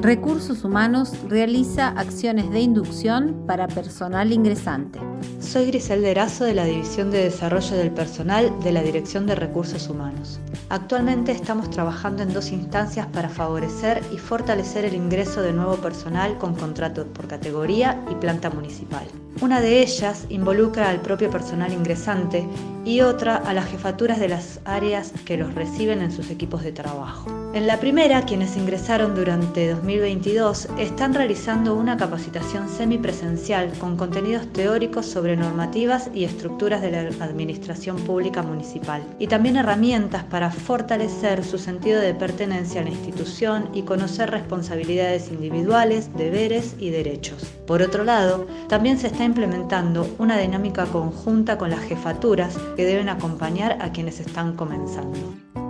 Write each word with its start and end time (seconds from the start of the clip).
Recursos 0.00 0.64
Humanos 0.64 1.12
realiza 1.28 1.88
acciones 1.88 2.50
de 2.50 2.60
inducción 2.60 3.44
para 3.46 3.68
personal 3.68 4.32
ingresante. 4.32 4.98
Soy 5.40 5.66
Griselda 5.66 6.08
Erazo 6.08 6.44
de 6.44 6.54
la 6.54 6.64
División 6.64 7.10
de 7.10 7.24
Desarrollo 7.24 7.76
del 7.76 7.90
Personal 7.90 8.52
de 8.62 8.72
la 8.72 8.82
Dirección 8.82 9.26
de 9.26 9.34
Recursos 9.34 9.88
Humanos. 9.88 10.40
Actualmente 10.68 11.32
estamos 11.32 11.70
trabajando 11.70 12.22
en 12.22 12.32
dos 12.32 12.50
instancias 12.50 13.06
para 13.06 13.28
favorecer 13.28 14.02
y 14.12 14.18
fortalecer 14.18 14.84
el 14.84 14.94
ingreso 14.94 15.42
de 15.42 15.52
nuevo 15.52 15.76
personal 15.76 16.38
con 16.38 16.54
contrato 16.54 17.06
por 17.06 17.28
categoría 17.28 18.04
y 18.10 18.14
planta 18.14 18.50
municipal. 18.50 19.06
Una 19.40 19.60
de 19.60 19.82
ellas 19.82 20.26
involucra 20.28 20.88
al 20.88 21.00
propio 21.00 21.28
personal 21.28 21.72
ingresante 21.72 22.46
y 22.84 23.00
otra 23.00 23.36
a 23.36 23.52
las 23.52 23.68
jefaturas 23.68 24.20
de 24.20 24.28
las 24.28 24.60
áreas 24.64 25.12
que 25.24 25.36
los 25.36 25.54
reciben 25.54 26.02
en 26.02 26.12
sus 26.12 26.30
equipos 26.30 26.62
de 26.62 26.72
trabajo. 26.72 27.26
En 27.54 27.66
la 27.66 27.80
primera, 27.80 28.22
quienes 28.22 28.56
ingresaron 28.56 29.14
durante 29.14 29.70
2022 29.70 30.68
están 30.78 31.14
realizando 31.14 31.74
una 31.74 31.96
capacitación 31.96 32.68
semipresencial 32.68 33.72
con 33.78 33.96
contenidos 33.96 34.52
teóricos 34.52 35.06
sobre 35.14 35.36
normativas 35.36 36.10
y 36.12 36.24
estructuras 36.24 36.82
de 36.82 36.90
la 36.90 37.24
administración 37.24 37.96
pública 37.98 38.42
municipal 38.42 39.04
y 39.20 39.28
también 39.28 39.56
herramientas 39.56 40.24
para 40.24 40.50
fortalecer 40.50 41.44
su 41.44 41.56
sentido 41.56 42.00
de 42.00 42.14
pertenencia 42.14 42.80
a 42.80 42.84
la 42.84 42.90
institución 42.90 43.68
y 43.72 43.82
conocer 43.82 44.32
responsabilidades 44.32 45.28
individuales, 45.30 46.10
deberes 46.16 46.74
y 46.80 46.90
derechos. 46.90 47.44
Por 47.64 47.80
otro 47.80 48.02
lado, 48.02 48.48
también 48.68 48.98
se 48.98 49.06
está 49.06 49.24
implementando 49.24 50.12
una 50.18 50.36
dinámica 50.36 50.86
conjunta 50.86 51.58
con 51.58 51.70
las 51.70 51.80
jefaturas 51.80 52.58
que 52.76 52.84
deben 52.84 53.08
acompañar 53.08 53.78
a 53.80 53.92
quienes 53.92 54.18
están 54.18 54.56
comenzando. 54.56 55.18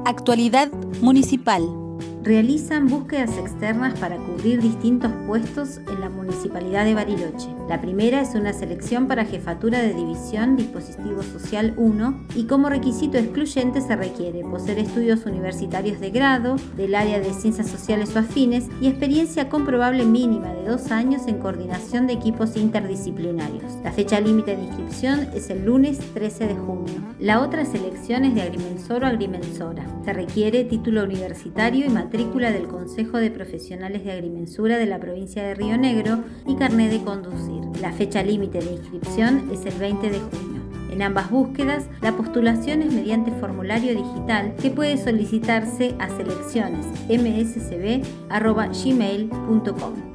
Actualidad 0.06 0.72
municipal 1.02 1.83
realizan 2.24 2.88
búsquedas 2.88 3.36
externas 3.36 3.98
para 3.98 4.16
cubrir 4.16 4.62
distintos 4.62 5.12
puestos 5.26 5.78
en 5.88 6.00
la 6.00 6.08
Municipalidad 6.08 6.86
de 6.86 6.94
Bariloche. 6.94 7.48
La 7.68 7.82
primera 7.82 8.22
es 8.22 8.34
una 8.34 8.54
selección 8.54 9.06
para 9.06 9.26
jefatura 9.26 9.80
de 9.80 9.92
división 9.92 10.56
Dispositivo 10.56 11.22
Social 11.22 11.74
1 11.76 12.24
y 12.34 12.44
como 12.44 12.70
requisito 12.70 13.18
excluyente 13.18 13.82
se 13.82 13.94
requiere 13.94 14.40
poseer 14.40 14.78
estudios 14.78 15.26
universitarios 15.26 16.00
de 16.00 16.10
grado 16.10 16.56
del 16.76 16.94
área 16.94 17.20
de 17.20 17.32
ciencias 17.34 17.68
sociales 17.68 18.16
o 18.16 18.20
afines 18.20 18.68
y 18.80 18.88
experiencia 18.88 19.50
comprobable 19.50 20.06
mínima 20.06 20.48
de 20.54 20.64
dos 20.64 20.90
años 20.90 21.22
en 21.26 21.38
coordinación 21.40 22.06
de 22.06 22.14
equipos 22.14 22.56
interdisciplinarios. 22.56 23.74
La 23.82 23.92
fecha 23.92 24.18
límite 24.20 24.56
de 24.56 24.62
inscripción 24.62 25.28
es 25.34 25.50
el 25.50 25.66
lunes 25.66 25.98
13 26.14 26.48
de 26.48 26.54
junio. 26.54 26.94
La 27.18 27.40
otra 27.40 27.66
selección 27.66 28.24
es 28.24 28.34
de 28.34 28.42
agrimensor 28.42 29.04
o 29.04 29.06
agrimensora. 29.06 29.84
Se 30.04 30.12
requiere 30.14 30.64
título 30.64 31.04
universitario 31.04 31.86
y 31.86 31.90
materia 31.90 32.13
del 32.14 32.68
Consejo 32.68 33.18
de 33.18 33.30
Profesionales 33.30 34.04
de 34.04 34.12
Agrimensura 34.12 34.78
de 34.78 34.86
la 34.86 35.00
provincia 35.00 35.42
de 35.42 35.54
Río 35.54 35.76
Negro 35.76 36.22
y 36.46 36.54
carné 36.54 36.88
de 36.88 37.02
conducir. 37.02 37.64
La 37.80 37.92
fecha 37.92 38.22
límite 38.22 38.60
de 38.60 38.70
inscripción 38.72 39.50
es 39.52 39.66
el 39.66 39.74
20 39.78 40.10
de 40.10 40.20
junio. 40.20 40.62
En 40.92 41.02
ambas 41.02 41.28
búsquedas, 41.28 41.86
la 42.02 42.16
postulación 42.16 42.82
es 42.82 42.92
mediante 42.92 43.32
formulario 43.32 43.96
digital 43.96 44.54
que 44.62 44.70
puede 44.70 44.96
solicitarse 44.96 45.96
a 45.98 46.08
selecciones 46.08 46.86
mscb.gmail.com. 47.08 48.04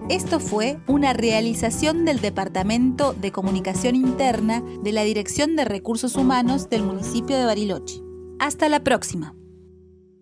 Esto 0.10 0.40
fue 0.40 0.78
una 0.88 1.12
realización 1.12 2.06
del 2.06 2.22
Departamento 2.22 3.14
de 3.14 3.34
Comunicación 3.34 3.96
Interna 3.96 4.64
de 4.84 4.94
la 4.94 5.04
Dirección 5.04 5.58
de 5.58 5.66
Recursos 5.66 6.16
Humanos 6.16 6.70
del 6.70 6.84
municipio 6.84 7.38
de 7.38 7.44
Bariloche. 7.44 8.02
Hasta 8.40 8.70
la 8.70 8.86
próxima. 8.86 9.39